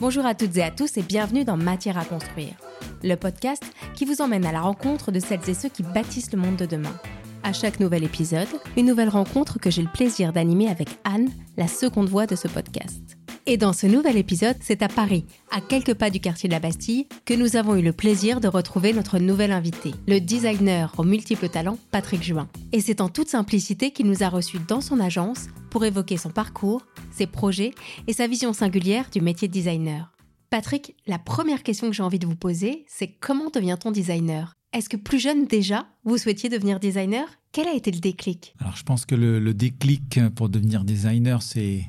Bonjour 0.00 0.24
à 0.26 0.36
toutes 0.36 0.56
et 0.56 0.62
à 0.62 0.70
tous 0.70 0.96
et 0.96 1.02
bienvenue 1.02 1.44
dans 1.44 1.56
Matière 1.56 1.98
à 1.98 2.04
construire, 2.04 2.54
le 3.02 3.16
podcast 3.16 3.64
qui 3.96 4.04
vous 4.04 4.22
emmène 4.22 4.46
à 4.46 4.52
la 4.52 4.60
rencontre 4.60 5.10
de 5.10 5.18
celles 5.18 5.48
et 5.48 5.54
ceux 5.54 5.68
qui 5.68 5.82
bâtissent 5.82 6.30
le 6.30 6.38
monde 6.38 6.54
de 6.54 6.66
demain. 6.66 6.94
À 7.42 7.52
chaque 7.52 7.80
nouvel 7.80 8.04
épisode, 8.04 8.46
une 8.76 8.86
nouvelle 8.86 9.08
rencontre 9.08 9.58
que 9.58 9.72
j'ai 9.72 9.82
le 9.82 9.90
plaisir 9.92 10.32
d'animer 10.32 10.68
avec 10.68 10.88
Anne, 11.02 11.30
la 11.56 11.66
seconde 11.66 12.08
voix 12.08 12.28
de 12.28 12.36
ce 12.36 12.46
podcast. 12.46 13.17
Et 13.50 13.56
dans 13.56 13.72
ce 13.72 13.86
nouvel 13.86 14.18
épisode, 14.18 14.58
c'est 14.60 14.82
à 14.82 14.88
Paris, 14.88 15.24
à 15.50 15.62
quelques 15.62 15.94
pas 15.94 16.10
du 16.10 16.20
quartier 16.20 16.50
de 16.50 16.52
la 16.52 16.60
Bastille, 16.60 17.06
que 17.24 17.32
nous 17.32 17.56
avons 17.56 17.76
eu 17.76 17.82
le 17.82 17.94
plaisir 17.94 18.42
de 18.42 18.46
retrouver 18.46 18.92
notre 18.92 19.18
nouvel 19.18 19.52
invité, 19.52 19.94
le 20.06 20.20
designer 20.20 20.92
aux 20.98 21.02
multiples 21.02 21.48
talents 21.48 21.78
Patrick 21.90 22.22
Juin. 22.22 22.46
Et 22.72 22.82
c'est 22.82 23.00
en 23.00 23.08
toute 23.08 23.30
simplicité 23.30 23.90
qu'il 23.90 24.04
nous 24.04 24.22
a 24.22 24.28
reçus 24.28 24.58
dans 24.68 24.82
son 24.82 25.00
agence 25.00 25.46
pour 25.70 25.86
évoquer 25.86 26.18
son 26.18 26.28
parcours, 26.28 26.82
ses 27.10 27.26
projets 27.26 27.72
et 28.06 28.12
sa 28.12 28.26
vision 28.26 28.52
singulière 28.52 29.08
du 29.10 29.22
métier 29.22 29.48
de 29.48 29.52
designer. 29.54 30.12
Patrick, 30.50 30.94
la 31.06 31.18
première 31.18 31.62
question 31.62 31.86
que 31.88 31.96
j'ai 31.96 32.02
envie 32.02 32.18
de 32.18 32.26
vous 32.26 32.36
poser, 32.36 32.84
c'est 32.86 33.08
comment 33.08 33.48
devient-on 33.48 33.92
designer? 33.92 34.52
Est-ce 34.74 34.90
que 34.90 34.98
plus 34.98 35.18
jeune 35.18 35.46
déjà, 35.46 35.86
vous 36.04 36.18
souhaitiez 36.18 36.50
devenir 36.50 36.80
designer? 36.80 37.26
Quel 37.52 37.66
a 37.66 37.72
été 37.72 37.92
le 37.92 38.00
déclic? 38.00 38.54
Alors 38.60 38.76
je 38.76 38.82
pense 38.82 39.06
que 39.06 39.14
le, 39.14 39.38
le 39.38 39.54
déclic 39.54 40.20
pour 40.34 40.50
devenir 40.50 40.84
designer, 40.84 41.40
c'est 41.40 41.86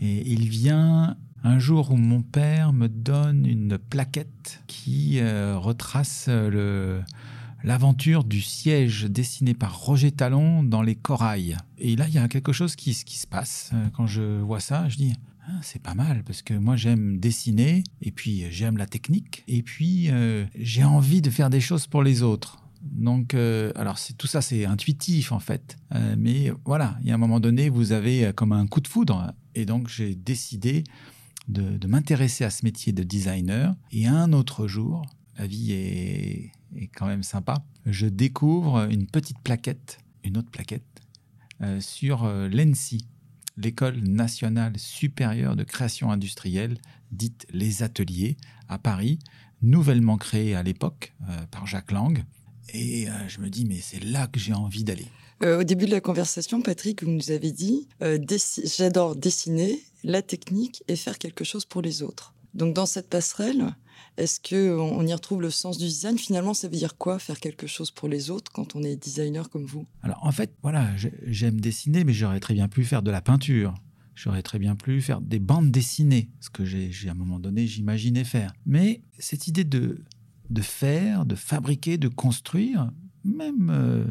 et 0.00 0.30
il 0.30 0.48
vient 0.48 1.16
un 1.46 1.58
jour 1.58 1.92
où 1.92 1.96
mon 1.96 2.22
père 2.22 2.72
me 2.72 2.88
donne 2.88 3.46
une 3.46 3.78
plaquette 3.78 4.62
qui 4.66 5.20
euh, 5.20 5.56
retrace 5.56 6.28
le, 6.28 7.02
l'aventure 7.62 8.24
du 8.24 8.40
siège 8.40 9.04
dessiné 9.04 9.54
par 9.54 9.78
Roger 9.78 10.10
Talon 10.10 10.64
dans 10.64 10.82
les 10.82 10.96
corails. 10.96 11.56
Et 11.78 11.94
là, 11.94 12.08
il 12.08 12.14
y 12.14 12.18
a 12.18 12.26
quelque 12.28 12.52
chose 12.52 12.74
qui, 12.74 12.94
se 12.94 13.26
passe. 13.26 13.70
Euh, 13.74 13.86
quand 13.94 14.06
je 14.06 14.40
vois 14.40 14.60
ça, 14.60 14.88
je 14.88 14.96
dis, 14.96 15.12
ah, 15.46 15.52
c'est 15.62 15.80
pas 15.80 15.94
mal 15.94 16.24
parce 16.24 16.42
que 16.42 16.54
moi 16.54 16.74
j'aime 16.74 17.18
dessiner 17.18 17.84
et 18.02 18.10
puis 18.10 18.46
j'aime 18.50 18.76
la 18.76 18.86
technique 18.86 19.44
et 19.46 19.62
puis 19.62 20.10
euh, 20.10 20.44
j'ai 20.56 20.82
envie 20.82 21.22
de 21.22 21.30
faire 21.30 21.50
des 21.50 21.60
choses 21.60 21.86
pour 21.86 22.02
les 22.02 22.22
autres. 22.22 22.58
Donc, 22.82 23.34
alors 23.34 23.98
c'est 23.98 24.14
tout 24.14 24.28
ça, 24.28 24.40
c'est 24.40 24.64
intuitif 24.64 25.32
en 25.32 25.40
fait. 25.40 25.76
mais 26.16 26.52
voilà, 26.64 26.96
il 27.00 27.08
y 27.08 27.10
a 27.10 27.14
un 27.14 27.18
moment 27.18 27.40
donné, 27.40 27.68
vous 27.68 27.90
avez 27.90 28.30
comme 28.36 28.52
un 28.52 28.68
coup 28.68 28.80
de 28.80 28.86
foudre. 28.86 29.32
Et 29.56 29.64
donc, 29.64 29.88
j'ai 29.88 30.14
décidé 30.14 30.84
de, 31.48 31.86
m'intéresser 31.86 32.44
à 32.44 32.50
ce 32.50 32.64
métier 32.64 32.92
de 32.92 33.02
designer. 33.02 33.74
Et 33.90 34.06
un 34.06 34.32
autre 34.32 34.68
jour, 34.68 35.04
la 35.38 35.46
vie 35.46 35.72
est, 35.72 36.52
quand 36.94 37.06
même 37.06 37.22
sympa, 37.22 37.64
je 37.86 38.06
découvre 38.06 38.86
une 38.90 39.06
petite 39.06 39.38
plaquette, 39.40 39.98
une 40.24 40.36
autre 40.36 40.50
plaquette, 40.50 40.84
euh, 41.62 41.80
sur 41.80 42.24
euh, 42.24 42.48
l'ENSI, 42.48 43.06
l'École 43.56 43.98
nationale 44.00 44.78
supérieure 44.78 45.56
de 45.56 45.64
création 45.64 46.10
industrielle, 46.10 46.76
dite 47.10 47.46
les 47.50 47.82
ateliers, 47.82 48.36
à 48.68 48.78
Paris, 48.78 49.18
nouvellement 49.62 50.18
créée 50.18 50.54
à 50.54 50.62
l'époque 50.62 51.14
euh, 51.30 51.46
par 51.50 51.66
Jacques 51.66 51.92
Lang. 51.92 52.22
Et 52.72 53.06
je 53.28 53.40
me 53.40 53.48
dis, 53.48 53.64
mais 53.64 53.78
c'est 53.80 54.02
là 54.02 54.26
que 54.26 54.38
j'ai 54.38 54.52
envie 54.52 54.84
d'aller. 54.84 55.06
Euh, 55.42 55.60
au 55.60 55.64
début 55.64 55.84
de 55.84 55.90
la 55.90 56.00
conversation, 56.00 56.62
Patrick, 56.62 57.02
vous 57.02 57.10
nous 57.10 57.30
avez 57.30 57.52
dit 57.52 57.88
euh, 58.02 58.18
J'adore 58.78 59.16
dessiner, 59.16 59.80
la 60.02 60.22
technique 60.22 60.82
et 60.88 60.96
faire 60.96 61.18
quelque 61.18 61.44
chose 61.44 61.64
pour 61.66 61.82
les 61.82 62.02
autres. 62.02 62.32
Donc, 62.54 62.74
dans 62.74 62.86
cette 62.86 63.10
passerelle, 63.10 63.74
est-ce 64.16 64.40
qu'on 64.40 65.06
y 65.06 65.12
retrouve 65.12 65.42
le 65.42 65.50
sens 65.50 65.76
du 65.76 65.84
design? 65.84 66.16
Finalement, 66.16 66.54
ça 66.54 66.68
veut 66.68 66.76
dire 66.76 66.96
quoi 66.96 67.18
faire 67.18 67.38
quelque 67.38 67.66
chose 67.66 67.90
pour 67.90 68.08
les 68.08 68.30
autres 68.30 68.50
quand 68.50 68.76
on 68.76 68.82
est 68.82 68.96
designer 68.96 69.50
comme 69.50 69.66
vous? 69.66 69.84
Alors, 70.02 70.24
en 70.24 70.32
fait, 70.32 70.54
voilà, 70.62 70.88
j'aime 71.26 71.60
dessiner, 71.60 72.04
mais 72.04 72.14
j'aurais 72.14 72.40
très 72.40 72.54
bien 72.54 72.68
pu 72.68 72.84
faire 72.84 73.02
de 73.02 73.10
la 73.10 73.20
peinture. 73.20 73.74
J'aurais 74.14 74.42
très 74.42 74.58
bien 74.58 74.74
pu 74.74 75.02
faire 75.02 75.20
des 75.20 75.38
bandes 75.38 75.70
dessinées, 75.70 76.30
ce 76.40 76.48
que 76.48 76.64
j'ai 76.64 76.90
à 77.08 77.10
un 77.10 77.14
moment 77.14 77.38
donné, 77.38 77.66
j'imaginais 77.66 78.24
faire. 78.24 78.54
Mais 78.64 79.02
cette 79.18 79.46
idée 79.48 79.64
de, 79.64 80.02
de 80.50 80.62
faire, 80.62 81.26
de 81.26 81.34
fabriquer, 81.34 81.98
de 81.98 82.08
construire, 82.08 82.90
même 83.24 83.70
euh, 83.70 84.04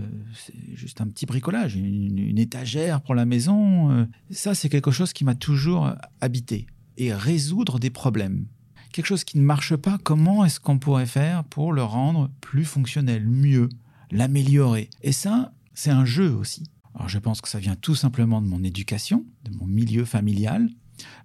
juste 0.74 1.02
un 1.02 1.08
petit 1.08 1.26
bricolage, 1.26 1.76
une, 1.76 2.38
étagère 2.38 3.02
pour 3.02 3.16
la 3.16 3.26
maison, 3.26 3.92
euh, 3.92 4.06
ça 4.30 4.54
c'est 4.54 4.70
quelque 4.70 4.92
chose 4.92 5.14
qui 5.14 5.24
m'a 5.24 5.36
toujours 5.36 5.94
habité 6.22 6.68
et 6.98 7.14
résoudre 7.14 7.80
des 7.80 7.90
problèmes. 7.90 8.48
Quelque 8.92 9.08
chose 9.08 9.24
qui 9.24 9.38
ne 9.38 9.44
marche 9.44 9.76
pas, 9.76 9.98
comment 9.98 10.46
est-ce 10.46 10.60
qu'on 10.60 10.80
pourrait 10.80 11.06
faire 11.06 11.44
pour 11.44 11.74
le 11.74 11.84
rendre 11.84 12.30
plus 12.42 12.66
fonctionnel, 12.66 13.28
mieux, 13.28 13.70
l'améliorer? 14.12 14.90
Et 15.02 15.12
ça, 15.12 15.54
c'est 15.74 15.92
un 15.92 16.06
jeu 16.06 16.32
aussi. 16.34 16.64
Alors 16.94 17.10
je 17.10 17.20
pense 17.20 17.42
que 17.42 17.50
ça 17.50 17.60
vient 17.60 17.76
tout 17.76 17.96
simplement 17.96 18.42
de 18.42 18.48
mon 18.48 18.64
éducation, 18.64 19.26
de 19.44 19.52
mon 19.56 19.66
milieu 19.66 20.06
familial, 20.06 20.70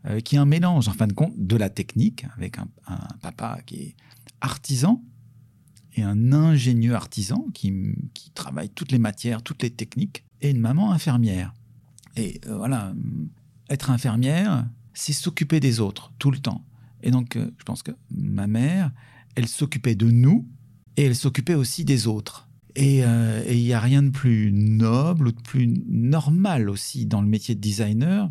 euh, 0.07 0.19
qui 0.19 0.35
est 0.35 0.39
un 0.39 0.47
mélange 0.47 0.89
en 0.89 0.93
fin 0.93 1.07
de 1.07 1.13
compte 1.13 1.35
de 1.37 1.57
la 1.57 1.71
technique, 1.71 2.27
avec 2.37 2.59
un 2.59 2.69
papa 3.21 3.61
qui 3.67 3.77
est 3.77 3.95
artisan, 4.41 5.03
et 5.95 6.03
un 6.03 6.33
ingénieux 6.33 6.95
artisan 6.95 7.47
qui, 7.53 7.73
travaille 8.35 8.71
toutes 8.71 8.93
les 8.93 8.99
matières, 8.99 9.43
toutes 9.43 9.63
les 9.63 9.71
techniques, 9.71 10.25
et 10.41 10.51
une 10.51 10.61
maman 10.61 10.93
infirmière. 10.93 11.53
Et 12.17 12.41
euh, 12.47 12.57
voilà, 12.57 12.95
être 13.69 13.91
infirmière, 13.91 14.67
c'est 14.95 15.13
s'occuper 15.13 15.61
des 15.61 15.81
autres 15.81 16.13
tout 16.19 16.31
le 16.31 16.39
temps. 16.39 16.65
Et 17.03 17.11
donc, 17.11 17.37
euh, 17.37 17.51
je 17.59 17.65
pense 17.65 17.83
que 17.83 17.93
ma 18.11 18.47
mère, 18.47 18.93
elle 19.35 19.49
s'occupait 19.49 19.95
de 19.95 20.11
nous 20.11 20.47
et 20.97 21.05
elle 21.05 21.17
s'occupait 21.17 21.55
aussi 21.55 21.85
des 21.85 22.07
autres. 22.07 22.49
Et 22.77 23.05
euh, 23.05 23.43
il 23.51 23.63
n'y 23.63 23.73
a 23.73 23.81
rien 23.81 24.03
de 24.03 24.11
plus 24.11 24.53
noble 24.53 25.29
ou 25.29 25.33
de 25.33 25.41
plus 25.41 25.67
normal 25.89 26.71
aussi 26.71 27.07
dans 27.07 27.21
le 27.21 27.27
métier 27.27 27.55
de 27.55 27.61
designer, 27.61 28.31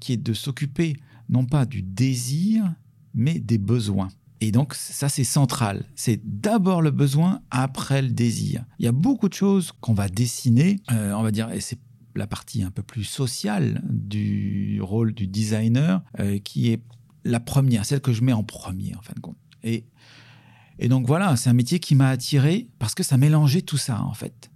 qui 0.00 0.12
est 0.12 0.16
de 0.16 0.32
s'occuper 0.32 0.96
non 1.28 1.44
pas 1.44 1.66
du 1.66 1.82
désir, 1.82 2.74
mais 3.14 3.38
des 3.40 3.58
besoins. 3.58 4.10
Et 4.46 4.52
donc, 4.52 4.74
ça, 4.74 5.08
c'est 5.08 5.24
central. 5.24 5.86
C'est 5.94 6.20
d'abord 6.22 6.82
le 6.82 6.90
besoin, 6.90 7.40
après 7.50 8.02
le 8.02 8.10
désir. 8.10 8.66
Il 8.78 8.84
y 8.84 8.88
a 8.88 8.92
beaucoup 8.92 9.30
de 9.30 9.32
choses 9.32 9.72
qu'on 9.80 9.94
va 9.94 10.10
dessiner, 10.10 10.80
euh, 10.92 11.14
on 11.14 11.22
va 11.22 11.30
dire, 11.30 11.50
et 11.50 11.62
c'est 11.62 11.78
la 12.14 12.26
partie 12.26 12.62
un 12.62 12.70
peu 12.70 12.82
plus 12.82 13.04
sociale 13.04 13.82
du 13.88 14.82
rôle 14.82 15.14
du 15.14 15.26
designer, 15.26 16.02
euh, 16.20 16.38
qui 16.38 16.70
est 16.70 16.82
la 17.24 17.40
première, 17.40 17.86
celle 17.86 18.02
que 18.02 18.12
je 18.12 18.22
mets 18.22 18.34
en 18.34 18.42
premier, 18.42 18.94
en 18.94 19.00
fin 19.00 19.14
de 19.16 19.20
compte. 19.20 19.38
Et, 19.62 19.86
et 20.78 20.88
donc, 20.88 21.06
voilà, 21.06 21.36
c'est 21.36 21.48
un 21.48 21.54
métier 21.54 21.78
qui 21.80 21.94
m'a 21.94 22.10
attiré 22.10 22.68
parce 22.78 22.94
que 22.94 23.02
ça 23.02 23.16
mélangeait 23.16 23.62
tout 23.62 23.78
ça, 23.78 24.02
en 24.02 24.12
fait. 24.12 24.50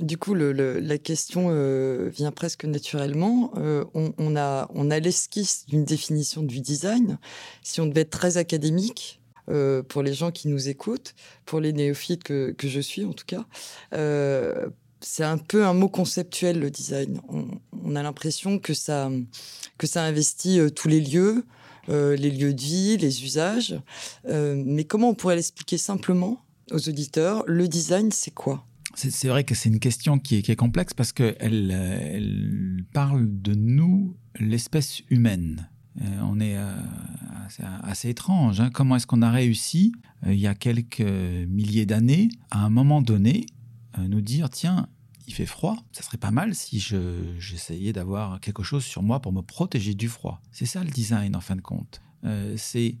Du 0.00 0.16
coup, 0.16 0.34
la 0.34 0.98
question 0.98 1.48
euh, 1.50 2.08
vient 2.08 2.30
presque 2.30 2.66
naturellement. 2.66 3.52
on, 3.94 4.36
a, 4.36 4.70
on 4.72 4.90
a 4.92 5.00
l'esquisse 5.00 5.66
d'une 5.66 5.84
définition 5.84 6.44
du 6.44 6.60
design. 6.60 7.18
Si 7.64 7.80
on 7.80 7.86
devait 7.86 8.02
être 8.02 8.10
très 8.10 8.36
académique, 8.36 9.20
euh, 9.48 9.82
pour 9.82 10.02
les 10.02 10.14
gens 10.14 10.30
qui 10.30 10.48
nous 10.48 10.68
écoutent, 10.68 11.14
pour 11.44 11.60
les 11.60 11.72
néophytes 11.72 12.24
que, 12.24 12.52
que 12.52 12.68
je 12.68 12.80
suis 12.80 13.04
en 13.04 13.12
tout 13.12 13.26
cas. 13.26 13.44
Euh, 13.92 14.68
c'est 15.00 15.24
un 15.24 15.36
peu 15.36 15.66
un 15.66 15.74
mot 15.74 15.88
conceptuel 15.88 16.58
le 16.58 16.70
design. 16.70 17.20
On, 17.28 17.94
a 17.94 18.02
l'impression 18.02 18.58
que 18.58 18.72
ça, 18.72 19.10
que 19.76 19.86
ça 19.86 20.02
investit 20.02 20.58
euh, 20.58 20.70
tous 20.70 20.88
les 20.88 21.00
lieux, 21.00 21.44
les 21.88 22.30
lieux 22.30 22.54
de 22.54 22.60
vie, 22.62 22.96
les 22.96 23.24
usages. 23.24 23.78
mais 24.24 24.84
comment 24.84 25.10
on 25.10 25.14
pourrait 25.14 25.36
l'expliquer 25.36 25.76
simplement 25.76 26.42
aux 26.70 26.88
auditeurs? 26.88 27.44
Le 27.46 27.68
design, 27.68 28.10
c'est 28.10 28.30
quoi? 28.30 28.64
C'est 28.94 29.28
vrai 29.28 29.44
que 29.44 29.54
c'est 29.54 29.68
une 29.68 29.80
question 29.80 30.18
qui 30.18 30.36
est, 30.36 30.42
qui 30.42 30.50
est 30.50 30.56
complexe 30.56 30.94
parce 30.94 31.12
qu'elle 31.12 31.70
elle 31.70 32.84
parle 32.94 33.26
de 33.28 33.54
nous, 33.54 34.16
l'espèce 34.40 35.02
humaine. 35.10 35.68
Euh, 36.02 36.20
on 36.22 36.40
est 36.40 36.56
euh, 36.56 36.74
assez, 37.82 38.08
étrange. 38.08 38.60
Hein. 38.60 38.70
Comment 38.72 38.96
est-ce 38.96 39.06
qu'on 39.06 39.22
a 39.22 39.30
réussi, 39.30 39.92
euh, 40.26 40.34
il 40.34 40.40
y 40.40 40.46
a 40.46 40.54
quelques 40.54 41.00
milliers 41.00 41.86
d'années, 41.86 42.28
à 42.50 42.64
un 42.64 42.70
moment 42.70 43.02
donné, 43.02 43.46
nous 43.96 44.20
dire, 44.20 44.50
tiens, 44.50 44.88
il 45.28 45.34
fait 45.34 45.46
froid, 45.46 45.76
ça 45.92 46.02
serait 46.02 46.18
pas 46.18 46.32
mal 46.32 46.52
si 46.56 46.80
j'essayais 47.38 47.92
d'avoir 47.92 48.40
quelque 48.40 48.64
chose 48.64 48.84
sur 48.84 49.04
moi 49.04 49.20
pour 49.20 49.32
me 49.32 49.40
protéger 49.40 49.94
du 49.94 50.08
froid. 50.08 50.42
C'est 50.50 50.66
ça 50.66 50.82
le 50.82 50.90
design 50.90 51.36
en 51.36 51.40
fin 51.40 51.54
de 51.54 51.60
compte. 51.60 52.02
c'est 52.56 52.96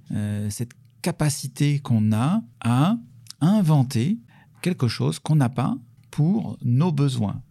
cette 0.50 0.70
capacité 1.02 1.80
qu'on 1.80 2.12
a 2.12 2.44
à 2.60 2.96
inventer 3.40 4.20
quelque 4.62 4.86
chose 4.86 5.18
qu'on 5.18 5.34
n'a 5.34 5.48
pas 5.48 5.76
pour 6.12 6.56
nos 6.62 6.92
besoins. 6.92 7.42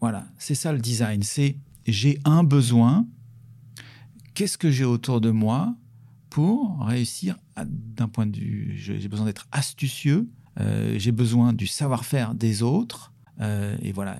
Voilà, 0.00 0.26
c'est 0.36 0.54
ça 0.54 0.74
le 0.74 0.78
design. 0.78 1.22
C'est 1.22 1.56
j'ai 1.86 2.20
un 2.24 2.44
besoin, 2.44 3.06
qu'est-ce 4.40 4.56
que 4.56 4.70
j'ai 4.70 4.86
autour 4.86 5.20
de 5.20 5.30
moi 5.30 5.76
pour 6.30 6.80
réussir 6.86 7.36
d'un 7.62 8.08
point 8.08 8.24
de 8.24 8.38
vue, 8.38 8.72
j'ai 8.74 9.06
besoin 9.06 9.26
d'être 9.26 9.46
astucieux, 9.52 10.30
euh, 10.58 10.98
j'ai 10.98 11.12
besoin 11.12 11.52
du 11.52 11.66
savoir-faire 11.66 12.34
des 12.34 12.62
autres, 12.62 13.12
euh, 13.42 13.76
et 13.82 13.92
voilà. 13.92 14.18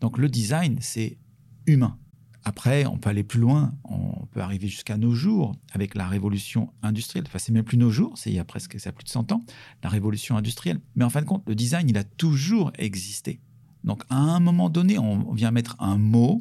donc 0.00 0.18
le 0.18 0.28
design, 0.28 0.78
c'est 0.80 1.18
humain. 1.66 1.98
Après, 2.44 2.86
on 2.86 2.96
peut 2.96 3.10
aller 3.10 3.24
plus 3.24 3.40
loin, 3.40 3.74
on 3.82 4.26
peut 4.26 4.38
arriver 4.40 4.68
jusqu'à 4.68 4.96
nos 4.96 5.14
jours 5.14 5.56
avec 5.72 5.96
la 5.96 6.06
révolution 6.06 6.72
industrielle. 6.82 7.24
Enfin, 7.26 7.40
c'est 7.40 7.50
même 7.50 7.64
plus 7.64 7.76
nos 7.76 7.90
jours, 7.90 8.16
c'est 8.16 8.30
il 8.30 8.36
y 8.36 8.38
a 8.38 8.44
presque 8.44 8.78
ça 8.78 8.92
plus 8.92 9.02
de 9.02 9.08
100 9.08 9.32
ans, 9.32 9.44
la 9.82 9.88
révolution 9.88 10.36
industrielle. 10.36 10.78
Mais 10.94 11.02
en 11.02 11.10
fin 11.10 11.22
de 11.22 11.26
compte, 11.26 11.42
le 11.48 11.56
design, 11.56 11.88
il 11.88 11.98
a 11.98 12.04
toujours 12.04 12.70
existé. 12.78 13.40
Donc 13.82 14.04
à 14.10 14.16
un 14.16 14.38
moment 14.38 14.70
donné, 14.70 14.96
on 14.96 15.32
vient 15.32 15.50
mettre 15.50 15.74
un 15.80 15.98
mot 15.98 16.38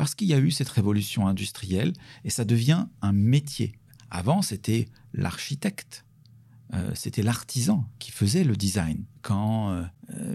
parce 0.00 0.14
qu'il 0.14 0.28
y 0.28 0.32
a 0.32 0.38
eu 0.38 0.50
cette 0.50 0.70
révolution 0.70 1.26
industrielle 1.26 1.92
et 2.24 2.30
ça 2.30 2.46
devient 2.46 2.86
un 3.02 3.12
métier. 3.12 3.74
Avant, 4.10 4.40
c'était 4.40 4.88
l'architecte. 5.12 6.06
Euh, 6.72 6.92
c'était 6.94 7.20
l'artisan 7.20 7.86
qui 7.98 8.10
faisait 8.10 8.42
le 8.42 8.56
design. 8.56 9.04
Quand 9.20 9.72
euh, 9.72 9.84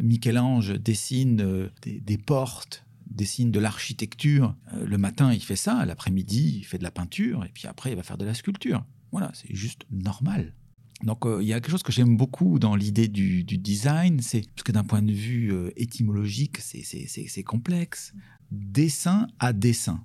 Michel-Ange 0.03 0.79
dessine 0.79 1.41
euh, 1.41 1.69
des, 1.81 2.17
portes, 2.19 2.85
dessine 3.09 3.49
de 3.49 3.59
l'architecture, 3.59 4.55
le 4.71 4.99
matin 4.99 5.33
il 5.33 5.41
fait 5.41 5.55
ça, 5.55 5.83
l'après-midi 5.83 6.57
il 6.59 6.63
fait 6.63 6.77
de 6.77 6.83
la 6.83 6.91
peinture, 6.91 7.43
et 7.43 7.49
puis 7.49 7.65
après 7.65 7.89
il 7.89 7.95
va 7.95 8.03
faire 8.03 8.19
de 8.19 8.25
la 8.25 8.35
sculpture. 8.35 8.85
Voilà, 9.11 9.31
c'est 9.33 9.55
juste 9.55 9.87
normal. 9.89 10.53
Donc 11.03 11.25
il 11.41 11.45
y 11.45 11.53
a 11.53 11.59
quelque 11.59 11.71
chose 11.71 11.83
que 11.83 11.91
j'aime 11.91 12.15
beaucoup 12.15 12.57
dans 12.57 12.75
l'idée 12.75 13.07
du, 13.07 13.43
design, 13.43 14.21
c'est 14.21 14.41
parce 14.55 14.63
que 14.63 14.71
d'un 14.71 14.83
point 14.83 15.01
de 15.01 15.11
vue 15.11 15.53
étymologique, 15.75 16.59
c'est 16.59 17.43
complexe. 17.43 18.13
Dessin 18.51 19.27
à 19.39 19.53
dessin. 19.53 20.03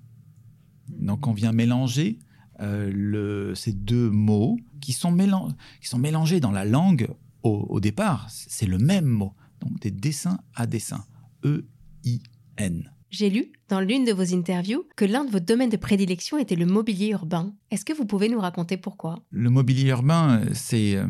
Donc 0.88 1.26
on 1.26 1.32
vient 1.32 1.52
mélanger 1.52 2.18
euh, 2.60 3.54
ces 3.54 3.72
deux 3.72 4.10
mots 4.10 4.58
qui 4.80 4.92
sont, 4.92 5.12
mélangés 5.12 6.40
dans 6.40 6.50
la 6.50 6.64
langue 6.64 7.08
au, 7.42 7.80
départ. 7.80 8.28
C'est 8.30 8.66
le 8.66 8.78
même 8.78 9.06
mot. 9.06 9.34
Donc 9.60 9.80
des 9.80 9.90
dessins 9.90 10.40
à 10.54 10.66
dessin. 10.66 11.04
E-I-N. 11.44 12.90
J'ai 13.10 13.28
lu 13.28 13.50
dans 13.68 13.80
l'une 13.80 14.04
de 14.04 14.12
vos 14.12 14.34
interviews 14.34 14.84
que 14.96 15.04
l'un 15.04 15.24
de 15.24 15.30
vos 15.32 15.40
domaines 15.40 15.68
de 15.68 15.76
prédilection 15.76 16.38
était 16.38 16.54
le 16.54 16.64
mobilier 16.64 17.08
urbain. 17.08 17.52
Est-ce 17.72 17.84
que 17.84 17.92
vous 17.92 18.04
pouvez 18.06 18.28
nous 18.28 18.38
raconter 18.38 18.76
pourquoi? 18.76 19.18
Le 19.30 19.50
mobilier 19.50 19.88
urbain, 19.88 20.42
c'est 20.54 20.94
euh, 20.94 21.08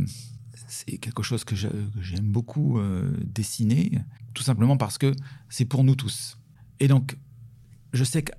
quelque 1.02 1.22
chose 1.22 1.44
que 1.44 1.54
j'aime 1.54 2.24
beaucoup 2.24 2.78
euh, 2.78 3.12
dessiner, 3.26 3.98
tout 4.32 4.42
simplement 4.42 4.78
parce 4.78 4.96
que 4.96 5.12
c'est 5.50 5.66
pour 5.66 5.84
nous 5.84 5.94
tous. 5.94 6.38
Et 6.80 6.88
donc, 6.88 7.18
je 7.92 8.04
sais 8.04 8.22
que 8.22 8.32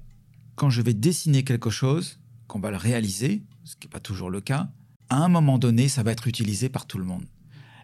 quand 0.55 0.71
je 0.71 0.81
vais 0.81 0.95
dessiner 0.95 1.43
quelque 1.43 1.69
chose, 1.69 2.19
qu'on 2.47 2.59
va 2.59 2.71
le 2.71 2.77
réaliser, 2.77 3.43
ce 3.63 3.75
qui 3.75 3.87
n'est 3.87 3.91
pas 3.91 3.99
toujours 3.99 4.31
le 4.31 4.41
cas, 4.41 4.71
à 5.09 5.17
un 5.17 5.29
moment 5.29 5.59
donné, 5.59 5.87
ça 5.87 6.01
va 6.01 6.11
être 6.11 6.27
utilisé 6.27 6.67
par 6.67 6.87
tout 6.87 6.97
le 6.97 7.05
monde. 7.05 7.25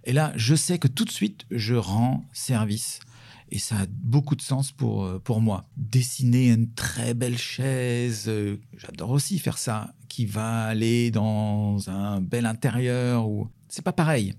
Et 0.05 0.13
là, 0.13 0.33
je 0.35 0.55
sais 0.55 0.79
que 0.79 0.87
tout 0.87 1.05
de 1.05 1.11
suite, 1.11 1.45
je 1.51 1.75
rends 1.75 2.25
service. 2.33 2.99
Et 3.49 3.59
ça 3.59 3.79
a 3.79 3.85
beaucoup 3.89 4.35
de 4.35 4.41
sens 4.41 4.71
pour, 4.71 5.05
euh, 5.05 5.19
pour 5.19 5.41
moi. 5.41 5.69
Dessiner 5.77 6.49
une 6.51 6.73
très 6.73 7.13
belle 7.13 7.37
chaise, 7.37 8.25
euh, 8.27 8.57
j'adore 8.77 9.11
aussi 9.11 9.39
faire 9.39 9.57
ça, 9.57 9.93
qui 10.09 10.25
va 10.25 10.65
aller 10.65 11.11
dans 11.11 11.89
un 11.89 12.19
bel 12.19 12.45
intérieur. 12.45 13.27
ou 13.29 13.47
C'est 13.69 13.83
pas 13.83 13.93
pareil. 13.93 14.33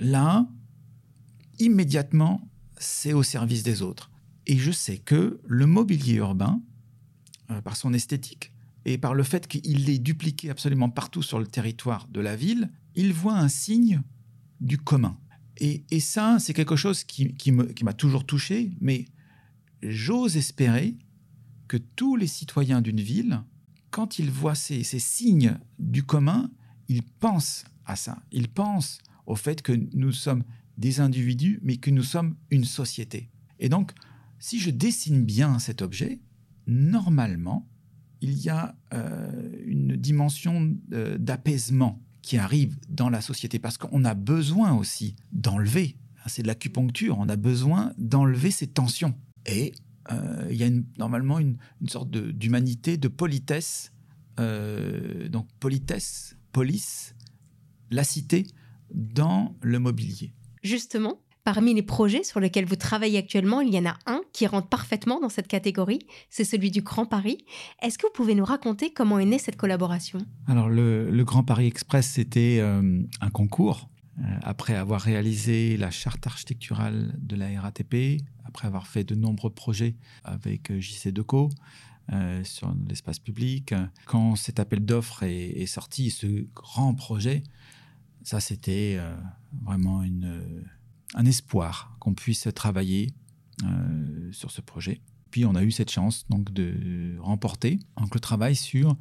Là, 0.00 0.46
immédiatement, 1.58 2.48
c'est 2.78 3.12
au 3.12 3.22
service 3.22 3.62
des 3.62 3.82
autres. 3.82 4.10
Et 4.46 4.58
je 4.58 4.70
sais 4.70 4.98
que 4.98 5.40
le 5.44 5.66
mobilier 5.66 6.14
urbain, 6.14 6.60
euh, 7.50 7.60
par 7.62 7.76
son 7.76 7.94
esthétique, 7.94 8.52
et 8.84 8.98
par 8.98 9.14
le 9.14 9.22
fait 9.22 9.46
qu'il 9.46 9.88
est 9.88 9.98
dupliqué 9.98 10.50
absolument 10.50 10.90
partout 10.90 11.22
sur 11.22 11.38
le 11.38 11.46
territoire 11.46 12.08
de 12.08 12.20
la 12.20 12.34
ville, 12.36 12.70
il 12.96 13.12
voit 13.12 13.36
un 13.36 13.48
signe 13.48 14.02
du 14.60 14.76
commun. 14.76 15.16
Et, 15.64 16.00
ça, 16.00 16.38
c'est 16.40 16.54
quelque 16.54 16.74
chose 16.74 17.04
qui, 17.04 17.52
m'a 17.52 17.92
toujours 17.92 18.26
touché, 18.26 18.72
mais 18.80 19.04
j'ose 19.80 20.36
espérer 20.36 20.96
que 21.68 21.76
tous 21.76 22.16
les 22.16 22.26
citoyens 22.26 22.82
d'une 22.82 23.00
ville, 23.00 23.42
quand 23.90 24.18
ils 24.18 24.28
voient 24.28 24.56
ces, 24.56 24.82
ces, 24.82 24.98
signes 24.98 25.56
du 25.78 26.02
commun, 26.02 26.50
ils 26.88 27.04
pensent 27.04 27.64
à 27.86 27.94
ça. 27.94 28.20
Ils 28.32 28.48
pensent 28.48 28.98
au 29.26 29.36
fait 29.36 29.62
que 29.62 29.72
nous 29.94 30.10
sommes 30.10 30.42
des 30.78 30.98
individus, 30.98 31.60
mais 31.62 31.76
que 31.76 31.90
nous 31.90 32.02
sommes 32.02 32.34
une 32.50 32.64
société. 32.64 33.30
Et 33.60 33.68
donc, 33.68 33.92
si 34.40 34.58
je 34.58 34.70
dessine 34.70 35.24
bien 35.24 35.60
cet 35.60 35.80
objet, 35.80 36.20
normalement, 36.66 37.68
il 38.20 38.36
y 38.36 38.48
a 38.48 38.74
euh, 38.94 39.62
une 39.64 39.94
dimension 39.94 40.76
euh, 40.92 41.18
d'apaisement 41.18 42.02
qui 42.22 42.38
arrive 42.38 42.78
dans 42.88 43.10
la 43.10 43.20
société 43.20 43.58
parce 43.58 43.78
qu'on 43.78 44.04
a 44.04 44.14
besoin 44.14 44.74
aussi 44.74 45.16
d'enlever, 45.32 45.96
hein, 46.18 46.28
c'est 46.28 46.42
de 46.42 46.46
l'acupuncture, 46.46 47.18
on 47.18 47.28
a 47.28 47.36
besoin 47.36 47.92
d'enlever 47.98 48.50
ces 48.50 48.68
tensions. 48.68 49.14
Et 49.46 49.72
euh, 50.10 50.46
il 50.50 50.56
y 50.56 50.64
a 50.64 50.70
normalement 50.98 51.38
une, 51.38 51.58
sorte 51.88 52.10
d'humanité, 52.10 52.96
de, 52.96 53.08
politesse, 53.08 53.92
donc 54.38 55.46
politesse, 55.60 56.36
police, 56.52 57.14
la 57.90 58.04
cité 58.04 58.46
dans 58.94 59.54
le 59.60 59.78
mobilier. 59.78 60.32
Justement, 60.62 61.21
Parmi 61.44 61.74
les 61.74 61.82
projets 61.82 62.22
sur 62.22 62.38
lesquels 62.38 62.66
vous 62.66 62.76
travaillez 62.76 63.18
actuellement, 63.18 63.60
il 63.60 63.74
y 63.74 63.78
en 63.78 63.86
a 63.86 63.96
un 64.06 64.20
qui 64.32 64.46
rentre 64.46 64.68
parfaitement 64.68 65.18
dans 65.20 65.28
cette 65.28 65.48
catégorie, 65.48 66.06
c'est 66.30 66.44
celui 66.44 66.70
du 66.70 66.82
Grand 66.82 67.04
Paris. 67.04 67.38
Est-ce 67.82 67.98
que 67.98 68.06
vous 68.06 68.12
pouvez 68.12 68.36
nous 68.36 68.44
raconter 68.44 68.92
comment 68.92 69.18
est 69.18 69.24
née 69.24 69.40
cette 69.40 69.56
collaboration? 69.56 70.20
Alors 70.46 70.68
le, 70.68 71.10
Grand 71.24 71.42
Paris 71.42 71.66
Express, 71.66 72.06
c'était 72.06 72.58
euh, 72.60 73.02
un 73.20 73.30
concours. 73.30 73.88
Euh, 74.18 74.22
après 74.42 74.76
avoir 74.76 75.00
réalisé 75.00 75.76
la 75.76 75.90
charte 75.90 76.24
architecturale 76.28 77.12
de 77.18 77.34
la 77.34 77.60
RATP, 77.60 78.20
après 78.44 78.68
avoir 78.68 78.86
fait 78.86 79.02
de 79.02 79.16
nombreux 79.16 79.50
projets 79.50 79.96
avec 80.22 80.70
euh, 80.70 80.78
JC 80.78 81.08
Deco, 81.08 81.50
sur 82.42 82.74
l'espace 82.88 83.20
public. 83.20 83.74
Quand 84.06 84.36
cet 84.36 84.60
appel 84.60 84.84
d'offres 84.84 85.22
est, 85.22 85.66
sorti, 85.66 86.10
ce 86.10 86.44
grand 86.52 86.94
projet, 86.94 87.42
ça 88.22 88.38
c'était 88.38 88.98
vraiment 89.62 90.02
une, 90.02 90.64
un 91.14 91.24
espoir 91.24 91.94
qu'on 91.98 92.14
puisse 92.14 92.48
travailler 92.54 93.12
euh, 93.64 94.32
sur 94.32 94.50
ce 94.50 94.60
projet. 94.60 95.00
Puis 95.30 95.44
on 95.44 95.54
a 95.54 95.62
eu 95.62 95.70
cette 95.70 95.90
chance 95.90 96.26
donc 96.28 96.52
de 96.52 97.16
remporter 97.20 97.78
donc, 97.96 98.14
le 98.14 98.20
travail 98.20 98.56
sur 98.56 98.96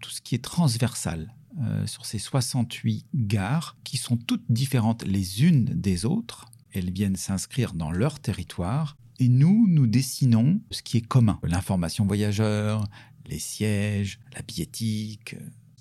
tout 0.00 0.10
ce 0.10 0.20
qui 0.20 0.34
est 0.34 0.42
transversal, 0.42 1.32
euh, 1.60 1.86
sur 1.86 2.06
ces 2.06 2.18
68 2.18 3.06
gares 3.14 3.76
qui 3.84 3.96
sont 3.96 4.16
toutes 4.16 4.44
différentes 4.48 5.04
les 5.04 5.44
unes 5.44 5.64
des 5.64 6.04
autres. 6.04 6.46
Elles 6.72 6.90
viennent 6.90 7.16
s'inscrire 7.16 7.72
dans 7.72 7.90
leur 7.90 8.20
territoire 8.20 8.96
et 9.18 9.28
nous, 9.28 9.66
nous 9.68 9.86
dessinons 9.86 10.60
ce 10.70 10.82
qui 10.82 10.98
est 10.98 11.06
commun. 11.06 11.38
L'information 11.42 12.04
voyageur, 12.04 12.84
les 13.26 13.38
sièges, 13.38 14.18
la 14.34 14.42
billettique. 14.42 15.36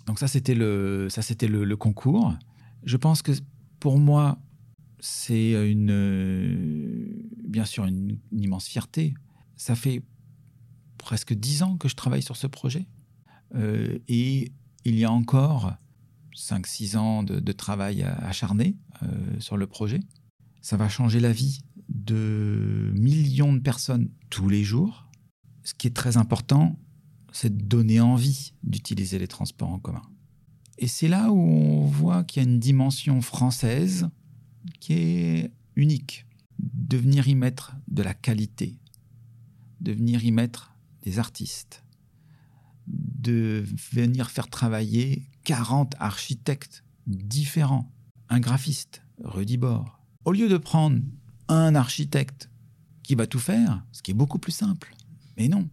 Donc 0.05 0.19
ça, 0.19 0.27
c'était 0.27 0.55
le, 0.55 1.07
ça, 1.09 1.21
c'était 1.21 1.47
le 1.47 1.75
concours. 1.75 2.33
Je 2.83 2.97
pense 2.97 3.21
que 3.21 3.31
pour 3.79 3.99
moi, 3.99 4.37
c'est 5.06 5.52
une, 5.72 5.92
euh, 5.92 7.30
bien 7.48 7.63
sûr 7.63 7.86
une, 7.86 8.18
immense 8.31 8.66
fierté. 8.66 9.13
Ça 9.56 9.75
fait 9.75 10.02
presque 10.98 11.31
dix 11.34 11.62
ans 11.62 11.78
que 11.78 11.88
je 11.88 11.96
travaille 11.96 12.24
sur 12.24 12.36
ce 12.36 12.48
projet. 12.48 12.88
Euh, 13.54 14.00
et 14.07 14.52
il 14.84 14.96
y 14.98 15.06
a 15.06 15.12
encore 15.12 15.75
5-6 16.35 16.97
ans 16.97 17.21
de, 17.21 17.52
travail 17.52 18.02
acharné 18.02 18.78
euh, 19.04 19.40
sur 19.40 19.57
le 19.57 19.68
projet. 19.68 20.00
Ça 20.62 20.76
va 20.76 20.90
changer 20.90 21.19
la 21.19 21.31
vie 21.31 21.62
de 21.88 22.92
millions 22.95 23.54
de 23.54 23.59
personnes 23.59 24.09
tous 24.31 24.50
les 24.50 24.64
jours. 24.64 25.07
Ce 25.62 25.76
qui 25.76 25.85
est 25.85 25.95
très 25.95 26.18
important, 26.18 26.80
c'est 27.31 27.56
de 27.56 27.64
donner 27.64 28.02
envie 28.02 28.54
d'utiliser 28.64 29.19
les 29.19 29.28
transports 29.28 29.69
en 29.69 29.78
commun. 29.78 30.02
Et 30.80 30.88
c'est 30.88 31.07
là 31.07 31.31
où 31.31 31.38
on 31.38 31.85
voit 31.85 32.24
qu'il 32.24 32.42
y 32.42 32.45
a 32.45 32.50
une 32.50 32.59
dimension 32.59 33.21
française 33.21 34.09
qui 34.80 34.94
est 34.94 35.52
unique, 35.76 36.26
de 36.60 36.98
venir 36.98 37.28
y 37.28 37.36
mettre 37.36 37.76
de 37.88 38.02
la 38.02 38.14
qualité, 38.14 38.78
de 39.81 39.92
venir 39.92 40.24
y 40.24 40.31
mettre 40.31 40.74
des 41.04 41.19
artistes, 41.19 41.84
de 42.88 43.64
venir 43.92 44.30
faire 44.30 44.50
travailler 44.50 45.28
40 45.44 45.95
architectes 46.00 46.84
différents, 47.07 47.92
un 48.30 48.40
graphiste, 48.40 49.02
Rudy 49.24 49.57
Bord. 49.57 50.00
Au 50.26 50.31
lieu 50.31 50.50
de 50.50 50.57
prendre 50.57 51.00
un 51.48 51.76
architecte 51.76 52.50
qui 53.04 53.16
va 53.16 53.28
tout 53.28 53.40
faire, 53.40 53.86
ce 53.92 54.02
qui 54.02 54.12
est 54.12 54.16
beaucoup 54.16 54.40
plus 54.40 54.52
simple, 54.52 54.95
mais 55.38 55.48
non. 55.48 55.69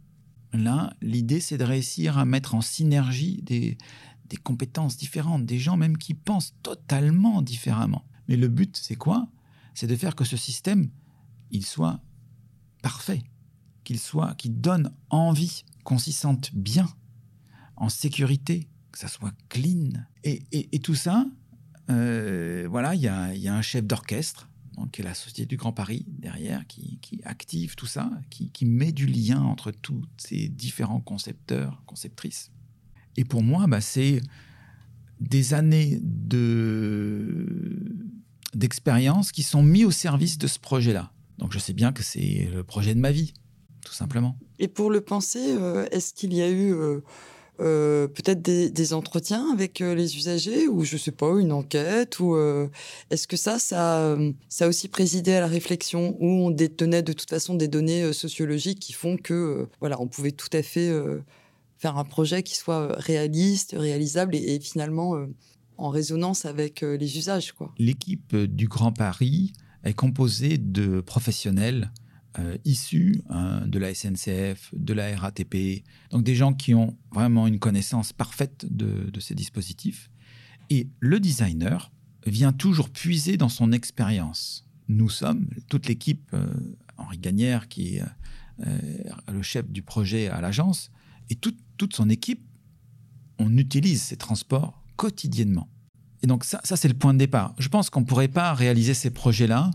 Là, 0.52 0.94
l'idée, 1.00 1.40
c'est 1.40 1.56
de 1.56 1.64
réussir 1.64 2.18
à 2.18 2.26
mettre 2.26 2.54
en 2.54 2.60
synergie 2.60 3.40
des, 3.42 3.78
des 4.26 4.36
compétences 4.36 4.98
différentes, 4.98 5.46
des 5.46 5.58
gens 5.58 5.78
même 5.78 5.96
qui 5.96 6.12
pensent 6.12 6.54
totalement 6.62 7.40
différemment. 7.40 8.04
Mais 8.28 8.36
le 8.36 8.48
but, 8.48 8.76
c'est 8.76 8.96
quoi? 8.96 9.28
C'est 9.74 9.86
de 9.86 9.96
faire 9.96 10.14
que 10.14 10.24
ce 10.24 10.36
système, 10.36 10.90
il 11.50 11.64
soit 11.64 12.00
parfait, 12.82 13.22
qu'il 13.84 13.98
soit, 13.98 14.34
qu'il 14.34 14.60
donne 14.60 14.92
envie, 15.10 15.64
qu'on 15.84 15.98
s'y 15.98 16.12
sente 16.12 16.54
bien, 16.54 16.88
en 17.76 17.88
sécurité, 17.88 18.68
que 18.90 18.98
ça 18.98 19.08
soit 19.08 19.32
clean. 19.48 19.90
Et, 20.24 20.78
tout 20.80 20.94
ça, 20.94 21.26
euh, 21.90 22.66
voilà, 22.70 22.94
il 22.94 23.00
y 23.00 23.08
a, 23.08 23.54
un 23.54 23.62
chef 23.62 23.84
d'orchestre, 23.84 24.48
qui 24.90 25.00
est 25.00 25.04
la 25.04 25.14
Société 25.14 25.46
du 25.46 25.56
Grand 25.56 25.72
Paris 25.72 26.04
derrière, 26.08 26.66
qui, 26.66 26.98
active 27.24 27.74
tout 27.74 27.86
ça, 27.86 28.10
qui, 28.30 28.66
met 28.66 28.92
du 28.92 29.06
lien 29.06 29.42
entre 29.42 29.70
tous 29.70 30.04
ces 30.16 30.48
différents 30.48 31.00
concepteurs, 31.00 31.82
conceptrices. 31.86 32.50
Et 33.16 33.24
pour 33.24 33.42
moi, 33.42 33.66
bah, 33.66 33.80
c'est 33.80 34.20
des 35.20 35.54
années 35.54 36.00
de 36.02 38.01
d'expériences 38.54 39.32
qui 39.32 39.42
sont 39.42 39.62
mis 39.62 39.84
au 39.84 39.90
service 39.90 40.38
de 40.38 40.46
ce 40.46 40.58
projet-là. 40.58 41.10
Donc 41.38 41.52
je 41.52 41.58
sais 41.58 41.72
bien 41.72 41.92
que 41.92 42.02
c'est 42.02 42.48
le 42.52 42.62
projet 42.62 42.94
de 42.94 43.00
ma 43.00 43.10
vie, 43.10 43.34
tout 43.84 43.92
simplement. 43.92 44.36
Et 44.58 44.68
pour 44.68 44.90
le 44.90 45.00
penser, 45.00 45.40
euh, 45.42 45.86
est-ce 45.90 46.14
qu'il 46.14 46.34
y 46.34 46.42
a 46.42 46.48
eu 46.48 46.72
euh, 46.72 47.00
euh, 47.60 48.06
peut-être 48.06 48.40
des, 48.42 48.92
entretiens 48.92 49.50
avec 49.52 49.80
les 49.80 50.16
usagers 50.16 50.68
ou 50.68 50.84
je 50.84 50.96
sais 50.96 51.10
pas 51.10 51.28
une 51.40 51.52
enquête 51.52 52.20
ou 52.20 52.36
est-ce 53.10 53.26
que 53.26 53.36
ça 53.36 53.58
ça 53.58 54.16
ça 54.48 54.64
a 54.64 54.68
aussi 54.68 54.88
présidé 54.88 55.34
à 55.34 55.40
la 55.40 55.46
réflexion 55.46 56.16
où 56.20 56.26
on 56.26 56.50
détenait 56.50 57.02
de 57.02 57.12
toute 57.12 57.28
façon 57.28 57.54
des 57.54 57.68
données 57.68 58.12
sociologiques 58.12 58.80
qui 58.80 58.92
font 58.92 59.16
que 59.16 59.68
voilà 59.80 60.00
on 60.00 60.08
pouvait 60.08 60.32
tout 60.32 60.48
à 60.52 60.62
fait 60.62 60.90
faire 61.76 61.98
un 61.98 62.04
projet 62.04 62.42
qui 62.42 62.56
soit 62.56 62.94
réaliste 62.98 63.74
réalisable 63.78 64.34
et, 64.34 64.58
finalement 64.58 65.14
en 65.78 65.90
résonance 65.90 66.44
avec 66.44 66.82
les 66.82 67.18
usages. 67.18 67.52
L'équipe 67.78 68.36
du 68.36 68.68
Grand 68.68 68.92
Paris 68.92 69.52
est 69.84 69.94
composée 69.94 70.58
de 70.58 71.00
professionnels 71.00 71.90
euh, 72.38 72.56
issus 72.64 73.20
hein, 73.28 73.66
de 73.66 73.78
la 73.78 73.92
SNCF, 73.92 74.70
de 74.72 74.94
la 74.94 75.14
RATP, 75.18 75.84
donc 76.10 76.24
des 76.24 76.34
gens 76.34 76.54
qui 76.54 76.74
ont 76.74 76.96
vraiment 77.12 77.46
une 77.46 77.58
connaissance 77.58 78.14
parfaite 78.14 78.64
de, 78.70 79.20
ces 79.20 79.34
dispositifs. 79.34 80.10
Et 80.70 80.88
le 80.98 81.20
designer 81.20 81.92
vient 82.26 82.54
toujours 82.54 82.88
puiser 82.88 83.36
dans 83.36 83.50
son 83.50 83.70
expérience. 83.70 84.66
Nous 84.88 85.10
sommes, 85.10 85.46
toute 85.68 85.86
l'équipe, 85.86 86.30
euh, 86.32 86.46
Henri 86.96 87.18
Gagnère, 87.18 87.68
qui 87.68 87.96
est 87.96 88.02
euh, 88.66 88.78
le 89.30 89.42
chef 89.42 89.68
du 89.70 89.82
projet 89.82 90.28
à 90.28 90.40
l'agence, 90.40 90.90
et 91.28 91.34
toute 91.34 91.94
son 91.94 92.08
équipe, 92.08 92.46
on 93.38 93.58
utilise 93.58 94.00
ces 94.00 94.16
transports 94.16 94.81
quotidiennement. 95.02 95.68
Et 96.22 96.28
donc 96.28 96.44
ça, 96.44 96.60
ça 96.62 96.76
c'est 96.76 96.86
le 96.86 96.94
point 96.94 97.12
de 97.12 97.18
départ. 97.18 97.56
Je 97.58 97.68
pense 97.68 97.90
qu'on 97.90 98.02
ne 98.02 98.06
pourrait 98.06 98.28
pas 98.28 98.54
réaliser 98.54 98.94
ces 98.94 99.10
projets-là 99.10 99.72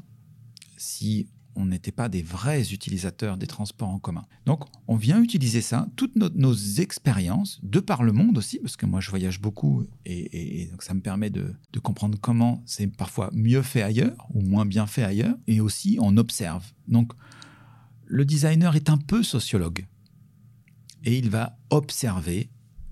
si 0.77 1.27
on 1.57 1.65
n'était 1.65 1.91
pas 1.91 2.07
des 2.07 2.21
vrais 2.21 2.71
utilisateurs 2.71 3.35
des 3.35 3.47
transports 3.47 3.89
en 3.89 3.99
commun. 3.99 4.25
Donc, 4.45 4.63
on 4.87 4.95
vient 4.95 5.21
utiliser 5.21 5.61
ça, 5.61 5.87
toutes 5.95 6.15
nos, 6.15 6.53
expériences, 6.53 7.59
de 7.63 7.79
par 7.79 8.03
le 8.03 8.13
monde 8.13 8.37
aussi, 8.37 8.59
parce 8.59 8.77
que 8.77 8.85
moi, 8.85 9.01
je 9.01 9.09
voyage 9.09 9.41
beaucoup 9.41 9.83
et, 10.05 10.67
donc 10.69 10.83
ça 10.83 10.93
me 10.93 11.01
permet 11.01 11.31
de, 11.31 11.55
comprendre 11.81 12.17
comment 12.21 12.61
c'est 12.65 12.87
parfois 12.87 13.31
mieux 13.33 13.63
fait 13.63 13.81
ailleurs 13.81 14.27
ou 14.33 14.41
moins 14.41 14.67
bien 14.67 14.85
fait 14.85 15.03
ailleurs, 15.03 15.35
et 15.47 15.59
aussi 15.59 15.97
on 15.99 16.15
observe. 16.17 16.63
Donc, 16.87 17.11
le 18.05 18.23
designer 18.23 18.75
est 18.75 18.89
un 18.91 18.97
peu 18.97 19.23
sociologue 19.23 19.87
et 21.03 21.17
il 21.17 21.29
va 21.31 21.57
observer 21.71 22.49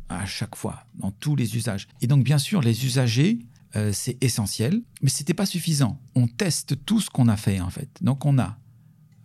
à 0.10 0.26
chaque 0.26 0.56
fois 0.56 0.86
dans 0.96 1.12
tous 1.12 1.36
les 1.36 1.56
usages. 1.56 1.88
Et 2.02 2.08
donc, 2.08 2.24
bien 2.24 2.38
sûr, 2.38 2.62
les 2.62 2.86
usagers 2.86 3.40
euh, 3.76 3.92
c'est 3.92 4.24
essentiel, 4.24 4.82
mais 5.02 5.10
ce 5.10 5.22
n'était 5.22 5.34
pas 5.34 5.46
suffisant. 5.46 6.00
On 6.16 6.28
teste 6.28 6.86
tout 6.86 7.02
ce 7.02 7.10
qu'on 7.10 7.28
a 7.28 7.36
fait 7.36 7.60
en 7.60 7.70
fait. 7.70 7.90
Donc 8.02 8.26
on 8.26 8.40
a 8.40 8.58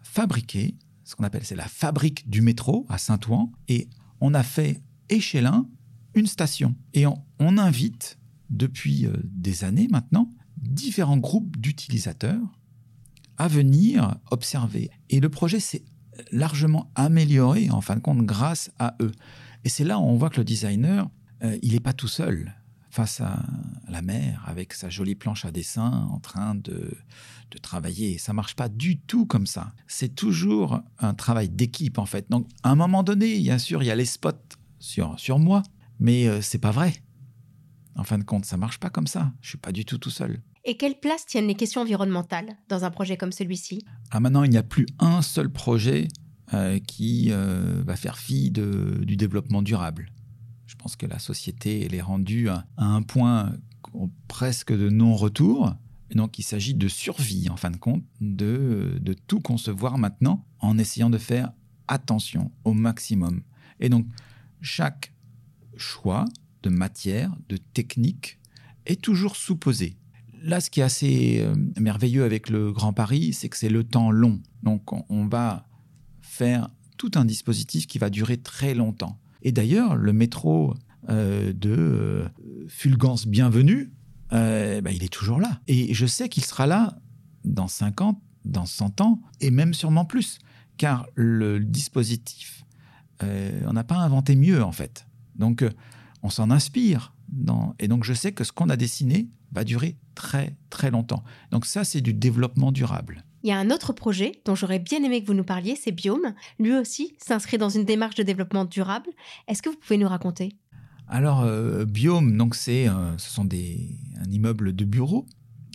fabriqué 0.03 0.77
ce 1.05 1.15
qu'on 1.15 1.23
appelle 1.25 1.45
c'est 1.45 1.57
la 1.57 1.69
fabrique 1.69 2.29
du 2.29 2.43
métro 2.43 2.85
à 2.89 2.99
Saint-Ouen 2.99 3.53
et 3.69 3.89
on 4.21 4.35
a 4.35 4.43
fait 4.43 4.83
échelin 5.09 5.69
une 6.15 6.27
station 6.27 6.75
et 6.95 7.07
on, 7.07 7.59
invite 7.59 8.19
depuis 8.49 9.07
euh, 9.07 9.13
des 9.25 9.63
années 9.63 9.87
maintenant 9.89 10.29
différents 10.57 11.19
groupes 11.19 11.57
d'utilisateurs 11.57 12.43
à 13.37 13.47
venir 13.47 14.17
observer. 14.33 14.91
Et 15.11 15.21
le 15.21 15.29
projet 15.29 15.61
s'est 15.61 15.85
largement 16.33 16.91
amélioré 16.97 17.71
en 17.71 17.81
fin 17.81 17.95
de 17.95 18.01
compte 18.01 18.27
grâce 18.27 18.73
à 18.81 18.97
eux. 19.01 19.13
Et 19.65 19.69
c'est 19.69 19.85
là 19.85 19.99
où 19.99 20.03
on 20.03 20.17
voit 20.17 20.31
que 20.31 20.39
le 20.39 20.45
designer, 20.45 21.11
euh, 21.43 21.59
il 21.63 21.73
n'est 21.73 21.81
pas 21.81 21.93
tout 21.93 22.09
seul 22.09 22.55
face 22.91 23.21
à 23.21 23.45
la 23.89 24.03
mer 24.03 24.43
avec 24.47 24.73
sa 24.73 24.91
jolie 24.91 25.15
planche 25.15 25.45
à 25.45 25.53
dessin 25.53 26.09
en 26.11 26.19
train 26.19 26.57
de, 26.57 26.93
de 27.51 27.59
travailler. 27.59 28.19
Ça 28.19 28.33
marche 28.33 28.57
pas 28.57 28.69
du 28.69 28.99
tout 28.99 29.27
comme 29.27 29.47
ça. 29.47 29.73
C'est 29.87 30.15
toujours 30.15 30.81
un 30.99 31.15
travail 31.15 31.49
d'équipe 31.49 31.99
en 31.99 32.07
fait. 32.07 32.29
Donc 32.31 32.49
à 32.63 32.71
un 32.71 32.75
moment 32.75 33.03
donné, 33.03 33.39
bien 33.39 33.59
sûr, 33.59 33.83
il 33.83 33.87
y 33.87 33.91
a 33.91 33.97
les 33.97 34.05
spots 34.05 34.31
sur, 34.81 35.19
sur 35.21 35.39
moi, 35.39 35.63
mais 36.01 36.27
euh, 36.27 36.41
c'est 36.41 36.59
pas 36.59 36.73
vrai. 36.73 36.95
En 37.95 38.03
fin 38.03 38.19
de 38.19 38.25
compte, 38.25 38.45
ça 38.45 38.57
marche 38.57 38.79
pas 38.81 38.91
comme 38.91 39.07
ça. 39.07 39.33
Je 39.41 39.51
suis 39.51 39.59
pas 39.59 39.73
du 39.73 39.85
tout 39.85 39.99
tout 39.99 40.11
seul. 40.11 40.43
Et 40.65 40.77
quelle 40.77 40.99
place 40.99 41.27
tiennent 41.27 41.47
les 41.47 41.55
questions 41.55 41.83
environnementales 41.83 42.57
dans 42.69 42.85
un 42.85 42.91
projet 42.91 43.17
comme 43.17 43.33
celui-ci? 43.33 43.85
Ah 44.11 44.21
maintenant, 44.21 44.43
il 44.43 44.51
n'y 44.51 44.59
a 44.59 44.63
plus 44.63 44.87
un 44.99 45.23
seul 45.23 45.51
projet 45.51 46.09
qui 46.87 47.29
euh, 47.31 47.83
va 47.85 47.97
faire 47.97 48.19
fi 48.19 48.51
de, 48.51 49.01
du 49.05 49.17
développement 49.17 49.63
durable. 49.63 50.13
Je 50.67 50.75
pense 50.77 50.97
que 50.97 51.07
la 51.07 51.19
société 51.19 51.85
elle 51.85 51.95
est 51.95 52.01
rendue 52.01 52.49
à, 52.49 52.67
un 52.77 53.03
point 53.03 53.53
presque 54.29 54.73
de 54.73 54.89
non-retour. 54.89 55.75
donc, 56.15 56.39
il 56.39 56.43
s'agit 56.43 56.75
de 56.75 56.89
survie, 56.89 57.49
en 57.49 57.57
fin 57.57 57.71
de 57.71 57.77
compte, 57.77 58.05
de, 58.21 58.99
de 59.01 59.13
tout 59.13 59.41
concevoir 59.41 59.99
maintenant 59.99 60.45
en 60.61 60.79
essayant 60.79 61.11
de 61.11 61.19
faire 61.19 61.53
attention 61.89 62.51
au 62.65 62.73
maximum. 62.73 63.43
Et 63.81 63.89
donc, 63.89 64.07
chaque 64.61 65.13
choix 65.77 66.25
de 66.63 66.71
matière, 66.71 67.35
de 67.49 67.57
technique, 67.57 68.39
est 68.87 69.01
toujours 69.01 69.37
sous-posé. 69.37 69.97
Là, 70.43 70.61
ce 70.61 70.71
qui 70.71 70.81
est 70.81 70.85
assez 70.85 71.41
euh, 71.41 71.55
merveilleux 71.79 72.25
avec 72.25 72.49
le 72.49 72.73
Grand 72.73 72.93
Paris, 72.93 73.33
c'est 73.33 73.49
que 73.49 73.57
c'est 73.57 73.69
le 73.69 73.85
temps 73.85 74.11
long. 74.11 74.41
Donc, 74.63 74.93
on 75.11 75.27
va 75.27 75.70
tout 76.97 77.13
un 77.15 77.25
dispositif 77.25 77.87
qui 77.87 77.99
va 77.99 78.11
durer 78.11 78.37
très 78.37 78.75
longtemps. 78.75 79.19
Et 79.43 79.53
d'ailleurs, 79.53 79.97
le 79.97 80.13
métro 80.13 80.75
euh, 81.09 81.53
de 81.55 81.71
euh, 81.71 82.29
Fulgence 82.69 83.27
Bienvenue, 83.27 83.91
euh, 84.33 84.81
bah, 84.83 84.93
il 84.93 85.03
est 85.03 85.13
toujours 85.13 85.41
là. 85.41 85.61
Et 85.67 85.95
je 85.95 86.05
sais 86.05 86.29
qu'il 86.29 86.45
sera 86.45 86.67
là 86.67 86.99
dans 87.45 87.69
50, 87.69 88.21
dans 88.45 88.67
100 88.67 89.01
ans, 89.01 89.23
et 89.41 89.51
même 89.51 89.73
sûrement 89.73 90.05
plus. 90.05 90.39
Car 90.77 91.07
le 91.15 91.61
dispositif, 91.61 92.65
on 93.67 93.75
n'a 93.75 93.85
pas 93.85 93.97
inventé 93.97 94.35
mieux, 94.35 94.63
en 94.63 94.73
fait. 94.73 95.07
Donc, 95.37 95.63
on 96.23 96.31
s'en 96.31 96.51
inspire. 96.51 97.13
et 97.79 97.87
donc, 97.87 98.05
je 98.05 98.15
sais 98.15 98.33
que 98.33 98.45
ce 98.45 98.53
qu'on 98.53 98.71
a 98.71 98.77
dessiné 98.77 99.29
va 99.53 99.65
durer 99.65 99.99
très, 100.15 100.57
très 100.71 100.91
longtemps. 100.91 101.23
Donc, 101.51 101.67
ça, 101.67 101.85
c'est 101.85 102.01
du 102.01 102.15
développement 102.15 102.73
durable. 102.73 103.25
Il 103.43 103.49
y 103.49 103.53
a 103.53 103.59
un 103.59 103.71
autre 103.71 103.93
projet 103.93 104.41
dont 104.45 104.55
j'aurais 104.55 104.79
bien 104.79 105.03
aimé 105.03 105.23
que 105.23 105.27
vous 105.27 105.35
nous 105.35 105.45
parliez, 105.45 105.75
c'est 105.75 105.93
Biome. 105.93 106.35
Lui 106.59 106.77
aussi 106.77 107.15
s'inscrit 107.19 107.57
dans 107.57 107.71
une 107.71 107.85
démarche 107.85 108.15
de 108.15 108.23
développement 108.23 108.67
durable. 108.67 109.11
Est-ce 109.49 109.63
que 109.63 109.71
vous 109.71 109.77
pouvez 109.77 109.97
nous 109.97 110.09
raconter? 110.09 110.57
Alors, 111.09 111.41
euh, 111.41 111.87
Biome, 111.87 112.37
donc 112.37 112.55
c'est, 112.55 112.89
euh, 112.89 113.17
ce 113.19 113.31
sont 113.31 113.45
des, 113.45 113.97
un 114.21 114.31
immeuble 114.31 114.77
de 114.77 114.85
bureaux 114.85 115.27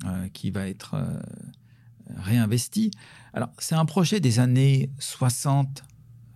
euh, 0.06 0.30
qui 0.30 0.52
va 0.52 0.68
être 0.70 0.96
réinvesti. 2.16 2.92
Alors, 3.34 3.50
c'est 3.58 3.76
un 3.76 3.86
projet 3.86 4.20
des 4.20 4.40
années 4.40 4.92
60, 5.00 5.84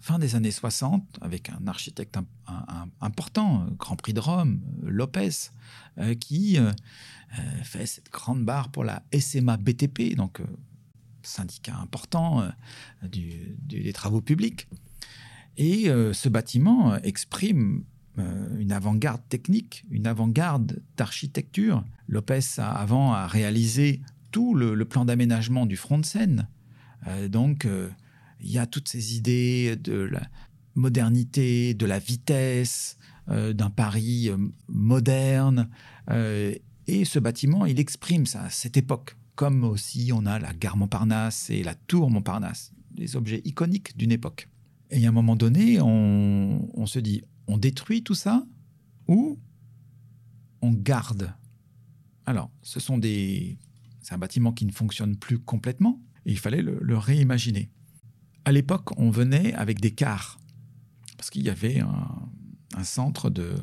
fin 0.01 0.19
des 0.19 0.35
années 0.35 0.51
60, 0.51 1.19
avec 1.21 1.49
un 1.49 1.67
architecte 1.67 2.17
important, 2.99 3.67
Grand 3.77 3.95
Prix 3.95 4.13
de 4.13 4.19
Rome, 4.19 4.61
Lopez, 4.81 5.51
qui 6.19 6.57
fait 7.63 7.85
cette 7.85 8.11
grande 8.11 8.43
barre 8.43 8.69
pour 8.69 8.83
la 8.83 9.03
SMA 9.13 9.57
BTP, 9.57 10.15
donc 10.15 10.41
syndicat 11.29 11.77
important 11.81 12.41
euh, 12.41 12.49
des 13.03 13.93
travaux 13.93 14.21
publics. 14.21 14.67
Et 15.57 15.89
euh, 15.89 16.13
ce 16.13 16.29
bâtiment 16.29 16.95
exprime 16.97 17.83
euh, 18.17 18.59
une 18.59 18.71
avant-garde 18.71 19.21
technique, 19.29 19.85
une 19.89 20.07
avant-garde 20.07 20.81
d'architecture. 20.97 21.83
Lopez 22.07 22.39
a 22.57 22.69
avant 22.69 23.13
a 23.13 23.27
réalisé 23.27 24.01
tout 24.31 24.53
le, 24.53 24.85
plan 24.85 25.05
d'aménagement 25.05 25.65
du 25.65 25.75
front 25.75 25.97
de 25.97 26.05
Seine. 26.05 26.47
donc, 27.29 27.67
il 28.39 28.51
y 28.51 28.59
a 28.59 28.67
toutes 28.67 28.87
ces 28.87 29.15
idées 29.15 29.75
de 29.75 30.01
la 30.01 30.21
modernité, 30.75 31.73
de 31.73 31.87
la 31.87 31.97
vitesse, 31.97 32.99
d'un 33.27 33.71
Paris 33.71 34.29
moderne. 34.67 35.67
et 36.11 37.05
ce 37.05 37.17
bâtiment, 37.17 37.65
il 37.65 37.79
exprime 37.79 38.27
ça, 38.27 38.51
cette 38.51 38.77
époque 38.77 39.15
comme 39.39 39.63
aussi 39.63 40.11
on 40.13 40.25
a 40.25 40.37
la 40.37 40.51
gare 40.51 40.75
Montparnasse 40.75 41.49
et 41.49 41.63
la 41.63 41.73
tour 41.73 42.11
Montparnasse, 42.11 42.73
des 42.91 43.15
objets 43.15 43.41
iconiques 43.45 43.95
d'une 43.95 44.11
époque. 44.11 44.49
Et 44.91 45.05
à 45.05 45.07
un 45.07 45.13
moment 45.13 45.37
donné, 45.37 45.79
on, 45.79 46.85
se 46.85 46.99
dit, 46.99 47.23
on 47.47 47.57
détruit 47.57 48.03
tout 48.03 48.15
ça 48.15 48.45
ou 49.07 49.39
on 50.61 50.73
garde? 50.73 51.33
Alors, 52.25 52.51
ce 52.63 52.81
sont 52.81 52.97
des, 52.97 53.57
c'est 54.01 54.13
un 54.13 54.17
bâtiment 54.17 54.51
qui 54.51 54.65
ne 54.65 54.73
fonctionne 54.73 55.15
plus 55.15 55.39
complètement 55.39 56.01
et 56.25 56.31
il 56.33 56.37
fallait 56.37 56.61
le, 56.61 56.97
réimaginer. 56.97 57.71
À 58.43 58.51
l'époque, 58.51 58.89
on 58.99 59.09
venait 59.09 59.53
avec 59.53 59.79
des 59.79 59.91
cars 59.91 60.37
parce 61.15 61.29
qu'il 61.29 61.43
y 61.43 61.49
avait 61.49 61.79
un, 61.79 62.83
centre 62.83 63.29
de, 63.29 63.55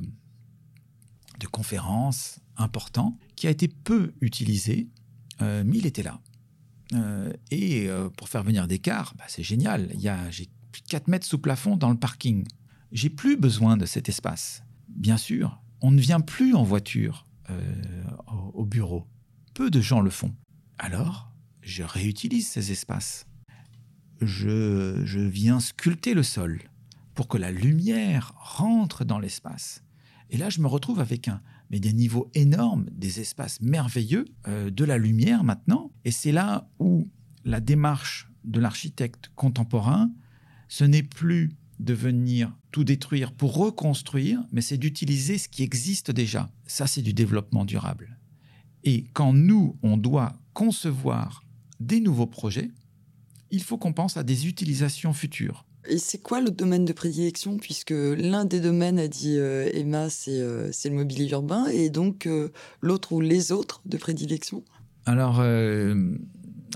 de 1.38 1.46
conférences 1.46 2.40
important 2.56 3.18
qui 3.34 3.46
a 3.46 3.50
été 3.50 3.68
peu 3.68 4.14
utilisé 4.22 4.88
euh, 5.42 5.62
mais 5.64 5.78
il 5.78 5.86
était 5.86 6.02
là. 6.02 6.20
Euh, 6.92 7.32
et 7.50 7.88
euh, 7.88 8.08
pour 8.10 8.28
faire 8.28 8.42
venir 8.42 8.68
des 8.68 8.78
cars, 8.78 9.14
bah, 9.18 9.24
c'est 9.28 9.42
génial. 9.42 9.90
J'ai 10.30 10.48
4 10.88 11.08
mètres 11.08 11.26
sous 11.26 11.38
plafond 11.38 11.76
dans 11.76 11.90
le 11.90 11.96
parking. 11.96 12.46
J'ai 12.92 13.10
plus 13.10 13.36
besoin 13.36 13.76
de 13.76 13.86
cet 13.86 14.08
espace. 14.08 14.62
Bien 14.88 15.16
sûr, 15.16 15.60
on 15.80 15.90
ne 15.90 16.00
vient 16.00 16.20
plus 16.20 16.54
en 16.54 16.62
voiture 16.62 17.26
au, 18.54 18.64
bureau. 18.64 19.06
Peu 19.54 19.70
de 19.70 19.80
gens 19.80 20.00
le 20.00 20.10
font. 20.10 20.34
Alors, 20.78 21.32
je 21.60 21.82
réutilise 21.82 22.48
ces 22.48 22.72
espaces. 22.72 23.26
Je, 24.20 25.02
je 25.04 25.20
viens 25.20 25.60
sculpter 25.60 26.14
le 26.14 26.22
sol 26.22 26.62
pour 27.14 27.28
que 27.28 27.38
la 27.38 27.52
lumière 27.52 28.34
rentre 28.36 29.04
dans 29.04 29.18
l'espace. 29.18 29.82
Et 30.30 30.36
là, 30.36 30.50
je 30.50 30.60
me 30.60 30.66
retrouve 30.66 31.00
avec 31.00 31.28
un, 31.28 31.40
mais 31.70 31.80
des 31.80 31.92
niveaux 31.92 32.30
énormes, 32.34 32.86
des 32.92 33.20
espaces 33.20 33.60
merveilleux, 33.60 34.24
euh, 34.46 34.70
de 34.70 34.84
la 34.84 34.98
lumière 34.98 35.44
maintenant. 35.44 35.90
Et 36.04 36.10
c'est 36.10 36.32
là 36.32 36.68
où 36.78 37.08
la 37.44 37.60
démarche 37.60 38.30
de 38.44 38.60
l'architecte 38.60 39.30
contemporain, 39.34 40.10
ce 40.68 40.84
n'est 40.84 41.02
plus 41.02 41.56
de 41.78 41.92
venir 41.92 42.56
tout 42.70 42.84
détruire 42.84 43.32
pour 43.32 43.54
reconstruire, 43.56 44.42
mais 44.52 44.60
c'est 44.60 44.78
d'utiliser 44.78 45.38
ce 45.38 45.48
qui 45.48 45.62
existe 45.62 46.10
déjà. 46.10 46.50
Ça, 46.66 46.86
c'est 46.86 47.02
du 47.02 47.12
développement 47.12 47.64
durable. 47.64 48.18
Et 48.84 49.04
quand 49.12 49.32
nous, 49.32 49.76
on 49.82 49.96
doit 49.96 50.38
concevoir 50.54 51.44
des 51.80 52.00
nouveaux 52.00 52.26
projets, 52.26 52.70
il 53.50 53.62
faut 53.62 53.78
qu'on 53.78 53.92
pense 53.92 54.16
à 54.16 54.22
des 54.22 54.46
utilisations 54.48 55.12
futures. 55.12 55.65
Et 55.88 55.98
c'est 55.98 56.18
quoi 56.18 56.40
le 56.40 56.50
domaine 56.50 56.84
de 56.84 56.92
prédilection 56.92 57.58
Puisque 57.58 57.90
l'un 57.92 58.44
des 58.44 58.60
domaines, 58.60 58.98
a 58.98 59.08
dit 59.08 59.36
euh, 59.38 59.68
Emma, 59.72 60.08
euh, 60.28 60.68
c'est 60.72 60.88
le 60.88 60.94
mobilier 60.94 61.28
urbain, 61.30 61.66
et 61.66 61.90
donc 61.90 62.26
euh, 62.26 62.50
l'autre 62.80 63.12
ou 63.12 63.20
les 63.20 63.52
autres 63.52 63.80
de 63.84 63.96
prédilection? 63.96 64.64
Alors, 65.04 65.36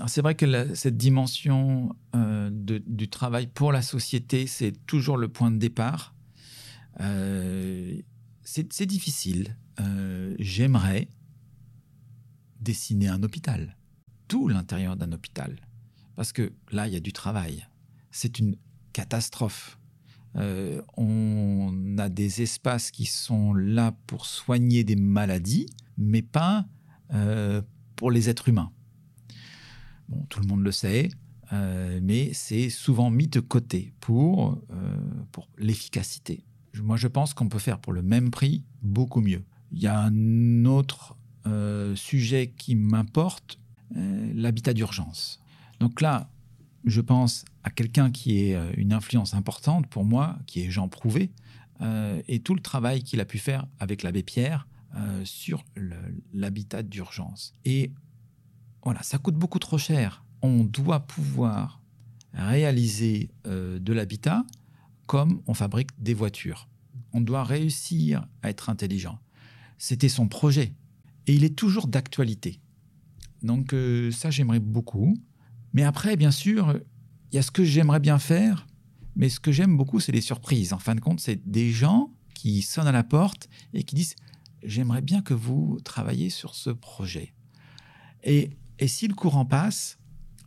c'est 0.07 0.21
vrai 0.21 0.35
que 0.35 0.73
cette 0.73 0.95
dimension 0.95 1.93
du 2.13 3.09
travail 3.09 3.47
pour 3.47 3.73
la 3.73 3.81
société, 3.81 4.47
c'est 4.47 4.73
toujours 4.85 5.17
le 5.17 5.27
point 5.27 5.51
de 5.51 5.57
départ. 5.57 6.15
c'est 6.97 8.85
difficile. 8.85 9.57
J'aimerais 10.39 11.09
dessiner 12.61 13.09
un 13.09 13.21
hôpital, 13.21 13.75
tout 14.29 14.47
l'intérieur 14.47 14.95
d'un 14.95 15.11
hôpital. 15.11 15.57
Parce 16.15 16.31
que 16.31 16.53
là, 16.71 16.87
il 16.87 16.93
y 16.93 16.97
a 16.97 17.01
du 17.01 17.11
travail. 17.11 17.67
C'est 18.11 18.39
une 18.39 18.55
catastrophe. 18.93 19.77
Euh, 20.37 20.81
on 20.95 21.97
a 21.97 22.09
des 22.09 22.41
espaces 22.41 22.91
qui 22.91 23.05
sont 23.05 23.53
là 23.53 23.93
pour 24.07 24.25
soigner 24.25 24.83
des 24.83 24.95
maladies, 24.95 25.67
mais 25.97 26.21
pas 26.21 26.65
euh, 27.13 27.61
pour 27.95 28.11
les 28.11 28.29
êtres 28.29 28.49
humains. 28.49 28.71
Bon, 30.07 30.25
tout 30.29 30.39
le 30.39 30.47
monde 30.47 30.63
le 30.63 30.71
sait, 30.71 31.09
euh, 31.53 31.99
mais 32.01 32.31
c'est 32.33 32.69
souvent 32.69 33.09
mis 33.09 33.27
de 33.27 33.39
côté 33.39 33.93
pour, 33.99 34.61
pour 35.31 35.49
l'efficacité. 35.57 36.43
Moi, 36.81 36.95
je 36.95 37.07
pense 37.07 37.33
qu'on 37.33 37.49
peut 37.49 37.59
faire 37.59 37.79
pour 37.79 37.91
le 37.91 38.01
même 38.01 38.31
prix 38.31 38.63
beaucoup 38.81 39.21
mieux. 39.21 39.43
Il 39.73 39.81
y 39.81 39.87
a 39.87 39.99
un 39.99 40.65
autre 40.65 41.17
sujet 41.95 42.53
qui 42.55 42.75
m'importe, 42.75 43.59
l'habitat 43.93 44.73
d'urgence. 44.73 45.41
Donc 45.79 45.99
là, 45.99 46.29
je 46.85 47.01
pense 47.01 47.45
à 47.63 47.69
quelqu'un 47.69 48.11
qui 48.11 48.43
est 48.43 48.55
euh, 48.55 48.71
une 48.75 48.93
influence 48.93 49.33
importante 49.33 49.87
pour 49.87 50.03
moi, 50.03 50.37
qui 50.47 50.61
est 50.61 50.71
Jean 50.71 50.87
Prouvé, 50.87 51.31
euh, 51.81 52.21
et 52.27 52.39
tout 52.39 52.55
le 52.55 52.61
travail 52.61 53.03
qu'il 53.03 53.19
a 53.19 53.25
pu 53.25 53.37
faire 53.37 53.65
avec 53.79 54.03
l'abbé 54.03 54.23
Pierre 54.23 54.67
euh, 54.95 55.23
sur 55.25 55.63
l'habitat 56.33 56.83
d'urgence. 56.83 57.55
Et 57.65 57.91
voilà, 58.83 59.03
ça 59.03 59.17
coûte 59.17 59.35
beaucoup 59.35 59.59
trop 59.59 59.77
cher. 59.77 60.23
On 60.41 60.63
doit 60.63 61.01
pouvoir 61.01 61.81
réaliser 62.33 63.29
de 63.45 63.93
l'habitat 63.93 64.43
comme 65.05 65.41
on 65.45 65.53
fabrique 65.53 65.89
des 65.99 66.15
voitures. 66.15 66.67
On 67.13 67.21
doit 67.21 67.43
réussir 67.43 68.25
à 68.41 68.49
être 68.49 68.69
intelligent. 68.69 69.19
C'était 69.77 70.09
son 70.09 70.27
projet. 70.27 70.73
Et 71.27 71.35
il 71.35 71.43
est 71.43 71.55
toujours 71.55 71.87
d'actualité. 71.87 72.59
Donc 73.43 73.75
ça, 74.11 74.31
j'aimerais 74.31 74.59
beaucoup. 74.59 75.15
Mais 75.73 75.83
après, 75.83 76.15
bien 76.15 76.31
sûr, 76.31 76.79
il 77.31 77.35
y 77.35 77.39
a 77.39 77.41
ce 77.41 77.51
que 77.51 77.63
j'aimerais 77.63 77.99
bien 77.99 78.19
faire, 78.19 78.67
mais 79.15 79.29
ce 79.29 79.39
que 79.39 79.51
j'aime 79.51 79.77
beaucoup, 79.77 79.99
c'est 79.99 80.11
les 80.11 80.21
surprises. 80.21 80.73
En 80.73 80.79
fin 80.79 80.95
de 80.95 80.99
compte, 80.99 81.19
c'est 81.19 81.49
des 81.49 81.71
gens 81.71 82.11
qui 82.33 82.61
sonnent 82.61 82.87
à 82.87 82.91
la 82.91 83.03
porte 83.03 83.49
et 83.73 83.83
qui 83.83 83.95
disent 83.95 84.15
J'aimerais 84.63 85.01
bien 85.01 85.21
que 85.21 85.33
vous 85.33 85.79
travailliez 85.83 86.29
sur 86.29 86.53
ce 86.53 86.69
projet. 86.69 87.33
Et, 88.23 88.51
et 88.77 88.87
si 88.87 89.07
le 89.07 89.15
courant 89.15 89.45
passe, 89.45 89.97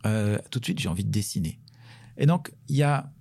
euh, 0.05 0.37
tout 0.51 0.59
de 0.59 0.65
suite, 0.65 0.79
j'ai 0.79 0.87
envie 0.87 1.03
de 1.03 1.11
dessiner. 1.11 1.59
Et 2.17 2.25
donc, 2.25 2.53
il 2.69 2.77
y 2.77 2.83
a 2.83 3.11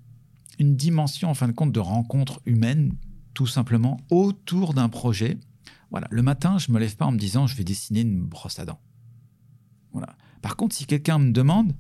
une 0.59 0.77
dimension, 0.77 1.31
en 1.31 1.35
fin 1.35 1.49
de 1.49 1.53
compte, 1.53 1.73
de 1.73 1.81
rencontre 1.81 2.41
humaine, 2.47 2.95
tout 3.33 3.47
simplement, 3.47 3.99
autour 4.11 4.73
d'un 4.75 4.89
projet. 4.89 5.39
Voilà. 5.91 6.07
Le 6.11 6.23
matin, 6.23 6.59
je 6.59 6.71
me 6.71 6.79
lève 6.79 6.97
pas 6.97 7.07
en 7.07 7.13
me 7.13 7.19
disant 7.19 7.47
je 7.47 7.57
vais 7.57 7.65
dessiner 7.65 8.03
une 8.03 8.23
brosse 8.23 8.59
à 8.59 8.65
dents. 8.65 8.81
Voilà. 9.93 10.17
Par 10.43 10.57
contre, 10.57 10.77
si 10.77 10.87
quelqu'un 10.87 11.19
me 11.19 11.33
demande 11.33 11.73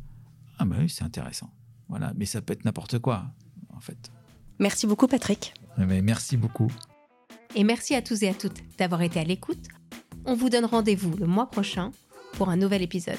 ah 0.58 0.64
bah 0.64 0.76
oui, 0.78 0.88
c'est 0.88 1.04
intéressant. 1.04 1.50
Voilà, 1.88 2.12
mais 2.16 2.24
ça 2.24 2.40
peut 2.40 2.52
être 2.52 2.64
n'importe 2.64 2.98
quoi, 2.98 3.24
en 3.74 3.80
fait. 3.80 4.10
Merci 4.58 4.86
beaucoup, 4.86 5.06
Patrick. 5.06 5.54
Eh 5.78 5.84
ben, 5.84 6.02
merci 6.02 6.36
beaucoup. 6.36 6.70
Et 7.54 7.64
merci 7.64 7.94
à 7.94 8.02
tous 8.02 8.22
et 8.22 8.28
à 8.28 8.34
toutes 8.34 8.62
d'avoir 8.78 9.02
été 9.02 9.20
à 9.20 9.24
l'écoute. 9.24 9.66
On 10.24 10.34
vous 10.34 10.48
donne 10.48 10.64
rendez-vous 10.64 11.16
le 11.16 11.26
mois 11.26 11.50
prochain 11.50 11.90
pour 12.32 12.48
un 12.48 12.56
nouvel 12.56 12.82
épisode. 12.82 13.18